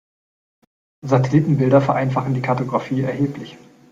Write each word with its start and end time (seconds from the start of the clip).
Satellitenbilder 1.05 1.79
vereinfachten 1.79 2.33
die 2.33 2.41
Kartographie 2.41 3.01
erheblich. 3.01 3.55